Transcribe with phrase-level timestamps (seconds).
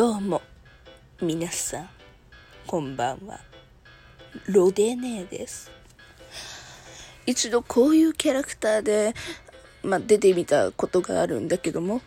[0.00, 0.40] どうも、
[1.20, 1.88] 皆さん、
[2.66, 3.38] こんばんは。
[4.46, 5.70] ロデネーです。
[7.26, 9.12] 一度こういうキャラクターで、
[9.82, 12.00] まあ、出てみたことがあるんだけども、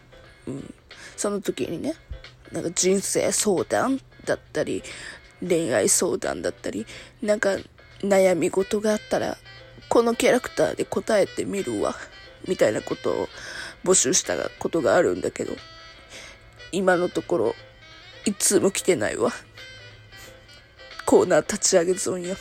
[0.48, 0.74] うん、
[1.16, 1.94] その時にね、
[2.52, 4.82] なんか人生相談だったり、
[5.48, 6.88] 恋愛相談だったり、
[7.22, 7.58] なんか
[8.00, 9.38] 悩み事があったら、
[9.88, 11.94] このキャラクターで答えてみるわ、
[12.48, 13.28] みたいなことを
[13.84, 15.54] 募集したことがあるんだけど、
[16.72, 17.56] 今のところ、
[18.26, 19.32] いつも来てないわ。
[21.06, 22.36] コーナー立ち上げ損よ。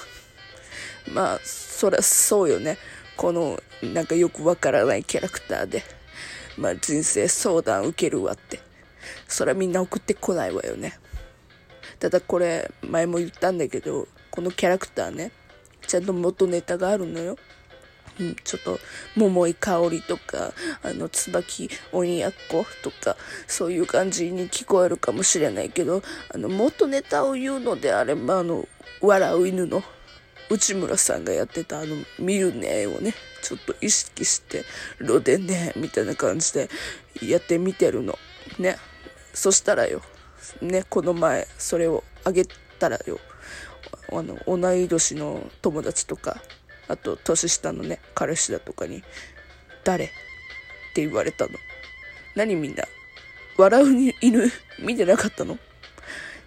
[1.12, 2.78] まあ、そりゃそうよね。
[3.16, 5.82] この、なんかよくわからないキャラクターで、
[6.56, 8.60] まあ人生相談受けるわって。
[9.26, 10.98] そりゃみんな送ってこないわよね。
[11.98, 15.32] ただこれ、前も言ったんだけど、このキャラクターね、
[15.86, 17.36] ちゃんと元ネタがあるのよ。
[18.20, 18.78] うん、ちょっと、
[19.16, 23.16] 桃井香りとか、あの、椿鬼奴とか、
[23.46, 28.68] そういう感じに聞こえるかもしれないけど、あの、元ネタを言うのであれば、あの、
[29.00, 29.82] 笑う犬の
[30.50, 34.64] 内村さんがやってたあの、見るねをね、ちょっと意識して、
[34.98, 36.68] ロでね、みたいな感じで
[37.22, 38.18] やってみてるの。
[38.58, 38.76] ね。
[39.32, 40.02] そしたらよ、
[40.60, 42.44] ね、この前、それをあげ
[42.78, 43.18] たらよ、
[44.10, 46.42] あの、同い年の友達とか、
[46.92, 49.02] あと、年下のね、彼氏だとかに、
[49.82, 50.04] 誰？
[50.04, 50.08] っ
[50.94, 51.52] て言われたの。
[52.36, 52.84] 何みんな、
[53.56, 55.58] 笑う犬見てなかったの？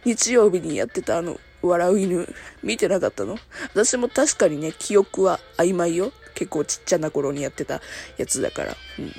[0.05, 2.27] 日曜日にやってたあの、笑う犬
[2.61, 3.37] 見てなかったの？
[3.73, 6.11] 私も確かにね、記憶は曖昧よ。
[6.35, 7.81] 結構ちっちゃな頃にやってた
[8.17, 8.75] やつだから。
[8.99, 9.11] うん。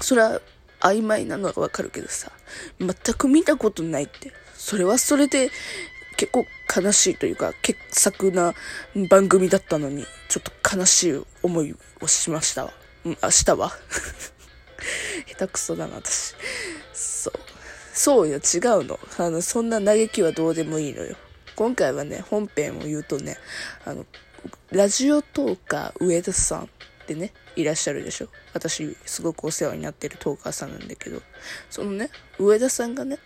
[0.00, 0.40] それは
[0.80, 2.32] 曖昧なのはわかるけどさ、
[2.78, 4.32] 全く見たことないって。
[4.54, 5.50] それはそれで
[6.16, 8.54] 結構悲しいというか、傑作な
[9.08, 12.72] 番組だったのに、ちょっと悲しい思いをしましたわ。
[13.04, 13.72] うん、明日は。
[15.26, 16.34] 下手くそだな、私。
[16.92, 17.32] そう。
[17.92, 18.40] そうよ、違う
[18.84, 18.98] の。
[19.18, 21.16] あの、そんな嘆きはどうでもいいのよ。
[21.54, 23.38] 今回はね、本編を言うとね、
[23.84, 24.04] あの、
[24.70, 26.68] ラジオトーカー上田さんっ
[27.06, 28.28] てね、いらっしゃるでしょ。
[28.52, 31.22] 私、すごくお世話になってるトーカーさんなんだけど、
[31.70, 33.18] そのね、上田さんがね、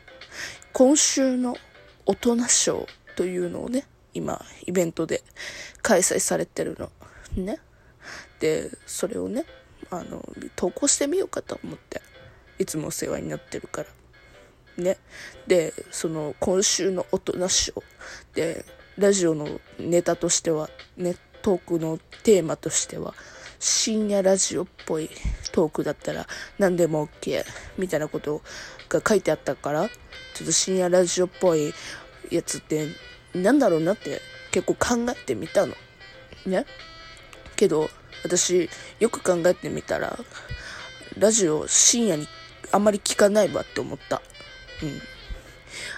[0.73, 1.57] 今週の
[2.07, 5.23] 大人賞というのをね、今、イベントで
[5.83, 6.91] 開催されてるの。
[7.37, 7.61] ね。
[8.41, 9.45] で、それをね、
[9.91, 10.25] あの、
[10.57, 12.03] 投稿してみようかと思って。
[12.59, 14.83] いつもお世話になってるから。
[14.83, 14.99] ね。
[15.47, 17.83] で、その、今週の大人賞
[18.35, 18.65] で、
[18.99, 23.15] ラジオのネタとしては、ね、トークのテーマとしては、
[23.61, 25.09] 深夜ラジオっぽい
[25.53, 26.27] トークだったら
[26.59, 27.45] 何でも OK
[27.79, 28.43] みたいなこと
[28.89, 31.73] が書いてあったから、ちょっと深夜ラジオっぽい
[32.31, 32.89] やつって
[33.35, 35.75] なんだろうなって結構考えてみたの。
[36.47, 36.65] ね？
[37.55, 37.91] けど、
[38.25, 40.19] 私よく考えてみたら、
[41.19, 42.27] ラジオ深夜に
[42.73, 44.23] あんまり聞かないわって思った。
[44.83, 45.01] うん。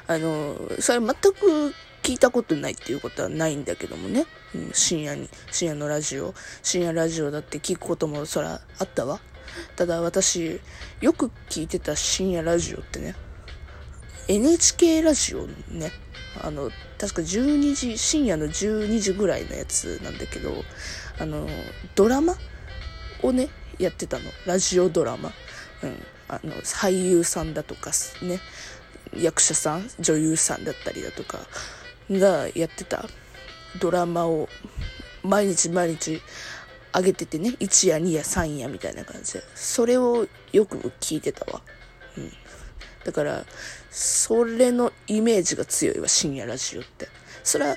[0.09, 4.27] あの、それ全く聞いたことないっていうことはないんだけどもね。
[4.55, 9.21] うん、深夜に、深夜のラジオ、深夜ラジオだって聞くこともそらあったわ。
[9.77, 10.61] ただ私、
[11.01, 13.15] よく聞いてた深夜ラジオってね、
[14.29, 15.93] NHK ラジオね、
[16.43, 20.53] あの、確か12時、深夜の12時ぐらいのやつなんだけど、
[21.19, 21.49] あの、
[21.95, 22.35] ドラマ
[23.23, 23.49] をね、
[23.79, 24.25] やってたの。
[24.47, 25.33] ラジオドラマ。
[25.83, 25.97] うん。
[26.29, 27.91] あの、俳優さんだとか
[28.23, 28.41] ね、
[29.17, 31.41] 役者さん、女優さんだったりだとか
[32.11, 33.07] がやってた
[33.81, 34.49] ドラマを
[35.23, 36.21] 毎日毎日
[36.95, 41.63] 上げててね、1夜、2夜、3夜みたいな感じで、それをよく聞いてたわ。
[42.19, 42.33] うん。
[43.05, 43.45] だから、
[43.91, 47.09] それのイメージが強いわ、深夜ラジオって。
[47.43, 47.77] それは、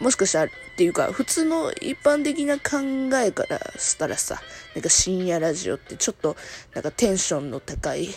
[0.00, 2.80] もしかしたら、っていうか、普通の一般的な考
[3.22, 4.42] えからしたらさ、
[4.74, 6.36] なんか深夜ラジオってちょっと、
[6.74, 8.08] なんかテンションの高い、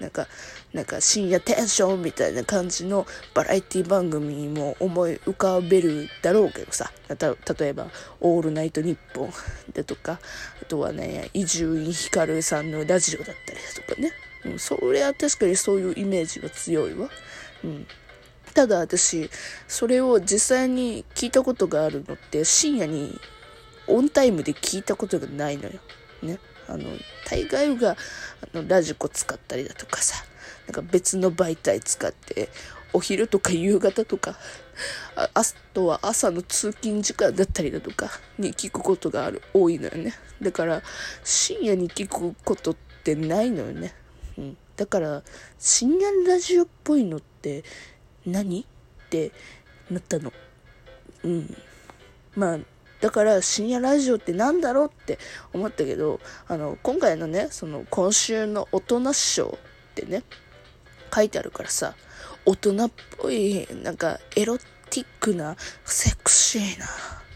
[0.00, 0.26] なんか、
[0.72, 7.88] なんか深夜テンションみたいな感じのバラエティ番組にも思い浮かべるだろうけどさ、例えば、
[8.20, 9.32] オールナイトニッポン
[9.72, 10.20] だとか、
[10.62, 14.12] あとはね、伊集院光さんのラジオだったりだとかね。
[14.44, 17.10] うん、それは確かにそういうイメージが強いわ。
[17.64, 17.86] うん。
[18.54, 19.28] ただ私、
[19.68, 23.20] それを実際に聞いたことがあるのって、深夜に
[23.86, 25.80] オンタイムで聞いたことがないのよ。
[26.22, 26.38] ね。
[26.68, 26.84] あの、
[27.28, 27.96] 大概が、
[28.54, 30.24] あの、ラジコ使ったりだとかさ、
[30.66, 32.48] なんか別の媒体使って、
[32.92, 34.36] お昼とか夕方とか、
[35.16, 35.42] ああ
[35.74, 38.08] とは朝の通勤時間だったりだとか
[38.38, 40.14] に聞くことがある、多いのよね。
[40.42, 40.82] だから、
[41.22, 43.94] 深夜に聞くことってないのよね。
[44.38, 44.56] うん。
[44.76, 45.22] だから、
[45.58, 47.64] 深夜ラジオっぽいのって
[48.26, 49.32] 何って
[49.90, 50.32] なったの。
[51.24, 51.56] うん。
[52.34, 52.58] まあ、
[53.00, 55.18] だから深夜ラジオってなんだろうって
[55.52, 59.58] 思ったけど、あの、今回のね、その今週の大人賞
[59.90, 60.22] ってね、
[61.14, 61.94] 書いてあるからさ、
[62.44, 66.86] 大人っぽい、なんかエロティックな、セクシーな、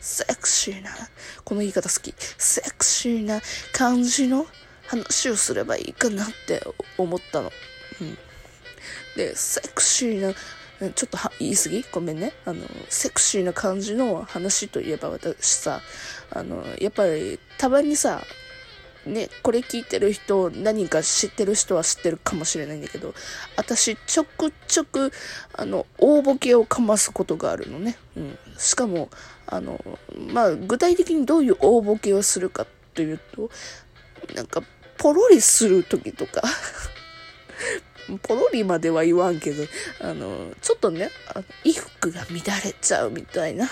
[0.00, 0.90] セクシーな、
[1.44, 3.40] この言い方好き、セクシーな
[3.72, 4.46] 感じの
[4.86, 6.62] 話をすればいいかなって
[6.98, 7.50] 思ったの。
[8.00, 8.18] うん。
[9.16, 10.34] で、セクシーな、
[10.92, 11.84] ちょっと言い過ぎ？
[11.92, 12.32] ごめんね。
[12.44, 15.80] あの、セクシーな感じの話といえば私さ、
[16.30, 18.22] あの、やっぱりたまにさ、
[19.06, 23.14] ね、これ聞いてる人、何か知ってる人は知ってるかもしれないんだけど、
[23.56, 25.12] 私、ちょくちょく、
[25.52, 27.96] あの、大ボケをかますことがあるのね。
[28.16, 28.38] うん。
[28.56, 29.10] しかも、
[29.46, 29.82] あの、
[30.32, 33.50] まあ、具体的にどういう大ボケをするかというと、
[34.34, 34.62] なんか、
[34.96, 36.42] ポロリする時とか
[38.22, 39.64] ポロリまでは言わんけど、
[40.00, 41.10] あの、ちょっとね、
[41.62, 43.68] 衣服が乱れちゃうみたいな、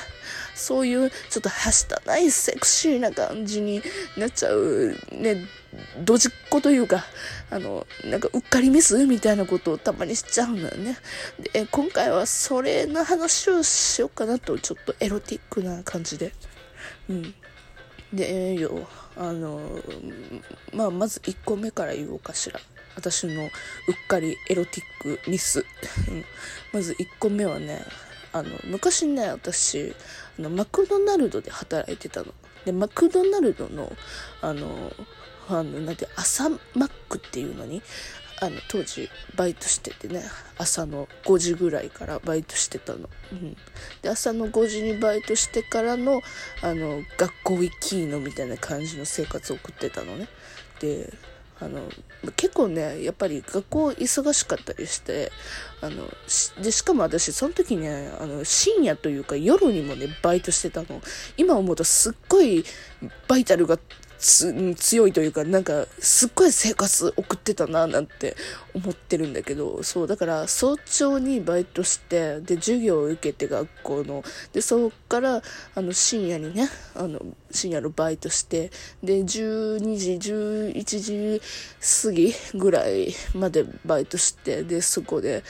[0.54, 3.82] そういうちょっとはしたないセクシーな感じに
[4.16, 5.44] なっちゃう、ね、
[6.04, 7.04] ドジっ子というか、
[7.50, 10.96] あの、なんかうっかりミスみたいなことをたまにしちゃうのよね。
[11.52, 16.32] で、今回はそれの話をしようかなと、ちょっとエロティックな感じで。
[17.08, 17.34] うん。
[18.12, 18.86] で、よ、
[19.16, 19.60] あの、
[20.72, 22.60] まあ、まず1個目から言おうかしら。
[22.96, 23.50] 私のうっ
[24.08, 25.64] かりエロティックミス。
[26.72, 27.84] まず1個目はね、
[28.32, 29.94] あの、昔ね、私、
[30.38, 32.32] あの、マクドナルドで働いてたの。
[32.64, 33.92] で、マクドナルドの、
[34.40, 34.92] あの、
[35.48, 36.56] あの、なんて、朝マ
[36.86, 37.82] ックっていうのに、
[38.40, 40.24] あの、当時、バイトしててね、
[40.58, 43.08] 朝の5時ぐらいからバイトしてたの。
[43.32, 43.56] うん。
[44.00, 46.22] で、朝の5時にバイトしてからの、
[46.62, 50.28] あの、学校行きのみたいな感じの生活を送ってたのね。
[50.80, 51.12] で、
[51.64, 51.80] あの、
[52.36, 55.30] 結構ね、やっぱり学校忙しかったりして、
[55.80, 61.00] あの、しで、しかも私、その時ね、あの、深夜というか夜にもね、バイトしてたの。
[61.36, 62.64] 今思うとすっごい
[63.28, 63.78] バイタルが
[64.22, 68.36] 強いというか、なんか、すっごい生活送ってたな、なんて
[68.72, 74.22] 思ってるんだけど、そう、だから早朝にバイトして、で、授業を受けて学校の、
[74.52, 75.42] で、そこから、
[75.74, 77.20] あの、深夜にね、あの、
[77.50, 78.70] 深夜のバイトして、
[79.02, 81.42] で、12時、11時
[82.04, 85.42] 過ぎぐらいまでバイトして、で、そこで、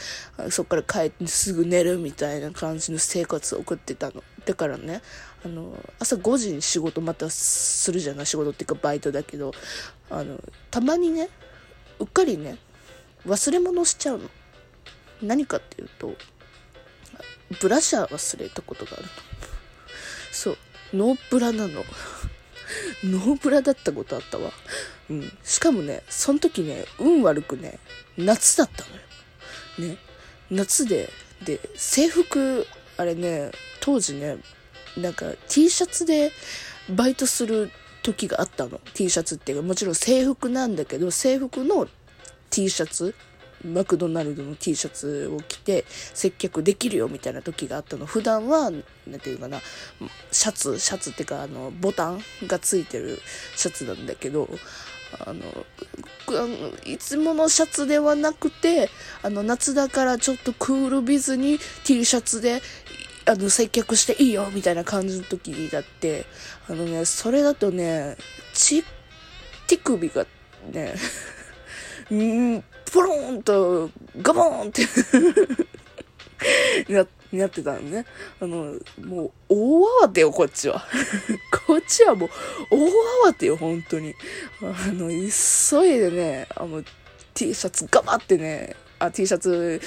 [0.48, 4.24] そこから帰ってすぐ寝るみたいな感じの生活を送ってたの。
[4.44, 5.02] だからね、
[5.44, 9.52] あの、朝5時に仕事またするじゃない仕事っていうかバイトだけど、
[10.10, 10.38] あの、
[10.70, 11.28] たまにね、
[11.98, 12.58] うっかりね、
[13.26, 14.30] 忘れ物しちゃうの。
[15.22, 16.14] 何かっていうと、
[17.60, 19.08] ブラシャー忘れたことがあるの。
[20.32, 20.56] そう、
[20.94, 21.84] ノーブラなの。
[23.04, 24.52] ノーブラだったことあったわ。
[25.10, 25.38] うん。
[25.44, 27.78] しかもね、その時ね、運悪くね、
[28.16, 28.84] 夏だった
[29.78, 29.94] のよ。
[29.94, 29.98] ね。
[30.50, 31.10] 夏で、
[31.44, 32.66] で、制服、
[32.96, 33.50] あれね、
[33.80, 34.38] 当時ね、
[34.96, 36.32] なんか T シャツで
[36.90, 37.70] バイトする
[38.02, 38.80] 時があったの。
[38.94, 41.88] T シャツっていうか、もちろん制服なんだけど、制服の
[42.50, 43.14] T シャツ、
[43.64, 48.06] マクドナルドの T シャツを着て接客できるよみたいな時があったの。
[48.06, 48.78] 普段は、な
[49.16, 49.60] んていうかな、
[50.30, 53.20] シャツ、シャツっていうか、あの、ボタンがついてる
[53.56, 54.48] シャツなんだけど、
[55.20, 55.42] あの、
[56.84, 58.88] いつものシャツではなくて、
[59.22, 62.62] あの、夏だからちょっとクールビズに T シャツで
[63.32, 66.26] あの、接客していいよみたいな感じの時だって、
[66.68, 68.18] あのね、それだとね、
[68.52, 68.84] ち、
[69.66, 70.26] 手首が
[70.70, 70.94] ね、
[72.12, 72.62] ん
[72.92, 73.90] ポローンと、
[74.20, 74.86] ガボーンって
[76.92, 78.04] な、なってたのね。
[78.38, 80.86] あの、もう、大慌てよ、こっちは。
[81.66, 82.30] こっちはもう、
[82.70, 84.14] 大慌てよ、本当に。
[84.60, 86.84] あの、急いでね、あの、
[87.32, 89.80] T シャツガバってね、あ、T シャツ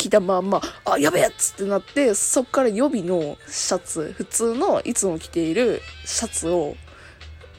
[0.00, 6.74] 着たまんま、あ、やべえっつってなって、そっから予備のシャツ、普通のいつも着ているシャツを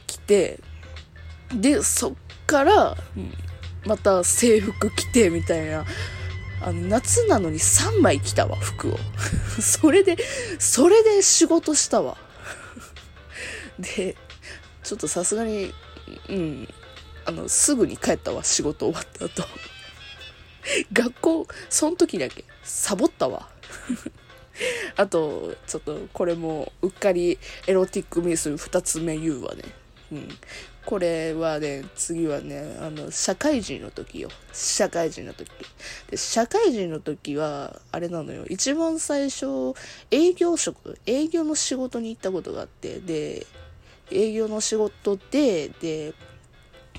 [0.08, 0.58] 着て、
[1.54, 2.12] で、そっ
[2.48, 2.96] から、
[3.86, 5.84] また制服着て、みたいな。
[6.62, 8.98] あの、夏なのに3枚着たわ、服を。
[9.62, 10.16] それで、
[10.58, 12.16] それで仕事したわ。
[13.78, 14.16] で、
[14.82, 15.72] ちょっとさすがに、
[16.28, 16.68] うん、
[17.24, 19.48] あの、すぐに帰ったわ、仕事終わった後。
[20.92, 23.48] 学校、その時だけ、サボったわ。
[24.96, 29.62] あと、ちょっと、これも、うっかりエロティックミス二つ目言うわね。
[30.12, 30.28] うん。
[30.84, 34.28] これはね、次はね、あの、社会人の時よ。
[34.52, 35.48] 社会人の時。
[36.10, 38.44] で、社会人の時は、あれなのよ。
[38.48, 39.74] 一番最初、
[40.10, 43.46] 営業職、営業の仕事に行ったことがあって、で、
[44.10, 46.14] 営業の仕事で、で、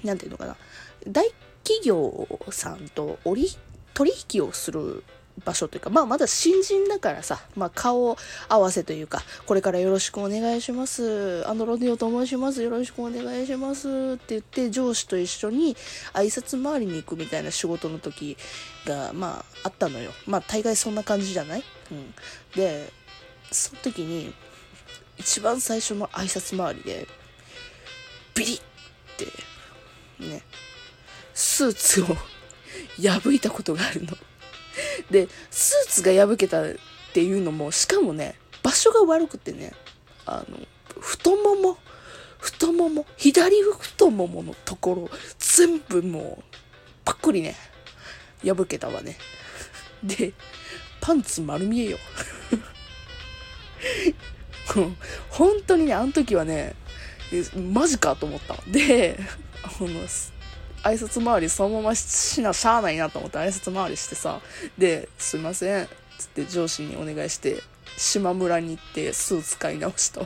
[0.03, 0.55] なんていうのかな。
[1.07, 1.29] 大
[1.63, 3.47] 企業さんと折
[3.93, 5.03] 取引をする
[5.45, 8.15] 場所というか、まあまだ新人だからさ、まあ顔
[8.49, 11.47] 合わせというか、これからよろしくお願いします。
[11.47, 12.61] あのロディオと申します。
[12.61, 15.75] よろしくお願いしますって言って上司と一緒に
[16.13, 18.37] 挨拶回りに行くみたいな仕事の時
[18.85, 20.11] が、まああったのよ。
[20.27, 21.63] まあ大概そんな感じじゃない？
[21.91, 22.13] うん。
[22.55, 22.91] で、
[23.51, 24.33] その時に
[25.17, 27.07] 一番最初の挨拶回りで、
[28.35, 28.63] ビリッっ
[29.17, 29.25] て
[30.23, 30.43] ね、
[31.33, 32.05] スーツを
[33.01, 34.17] 破いたことがあるの。
[35.09, 36.65] で、スーツが破けたっ
[37.13, 39.73] ていうのも、しかもね、場所が悪くてね、
[40.25, 40.57] あの、
[40.99, 41.77] 太もも、
[42.39, 46.43] 太もも、左太もものところ、全部もう、
[47.05, 47.55] パックリね、
[48.43, 49.17] 破けたわね。
[50.03, 50.33] で、
[51.01, 51.97] パンツ丸見えよ。
[55.29, 56.75] 本当にね、あの時はね、
[57.55, 58.55] マジかと思った。
[58.67, 59.19] で、
[59.63, 60.07] あの、
[60.83, 64.41] 挨拶回りそのまましなしゃあないなと思って挨拶回りしてさ、
[64.77, 65.87] で、すいません、
[66.17, 67.61] つって上司にお願いして、
[67.97, 70.25] 島村に行ってスーツ買い直した。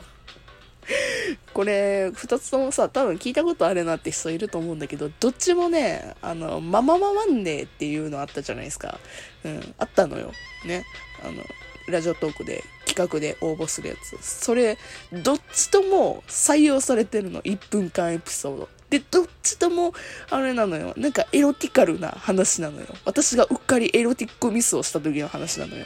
[1.54, 8.98] これ、二つともさ、多分聞いたことあるなって人いると思うんだけど、どっちもね、あの、ママママンデーっていうのあったじゃないですか。
[9.44, 10.32] うん、あったのよ。
[10.64, 10.84] ね。
[11.22, 11.44] あの、
[11.88, 14.16] ラジオトークで企画で応募するやつ。
[14.22, 14.78] それ、
[15.12, 17.42] どっちとも採用されてるの。
[17.42, 18.68] 1分間エピソード。
[18.90, 19.92] で、どっちとも、
[20.30, 20.94] あれなのよ。
[20.96, 22.86] なんかエロティカルな話なのよ。
[23.04, 25.84] 私がうっかりエロティックミスをした時の話なのよ。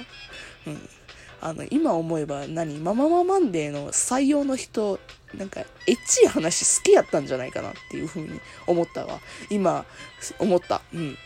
[0.66, 0.88] うん。
[1.40, 2.78] あの、今思えば何？
[2.78, 5.00] ママママンデーの採用の人、
[5.34, 9.18] なんか、エッチい話好きやったんじゃないかなっていう風に思ったわ。
[9.50, 9.84] 今、
[10.38, 10.82] 思った。
[10.94, 11.18] うん。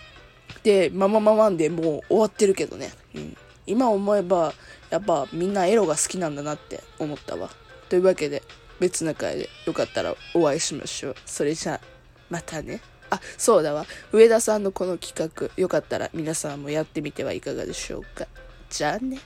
[0.62, 2.92] で、ママママンデーもう終わってるけどね。
[3.14, 3.36] うん。
[3.66, 4.54] 今思えば、
[4.88, 7.50] やっぱみんなエロが好きなんだなって思ったわ。
[7.90, 8.42] というわけで、
[8.80, 11.16] 別な回でよかったらお会いしましょう。
[11.24, 11.80] それじゃあ、
[12.30, 12.80] またね。
[13.10, 13.86] あ、そうだわ。
[14.12, 18.26] 上田さんのこの企画、よかったら皆さんもやってみてはいかがでしょうか。
[18.68, 19.20] じゃあね。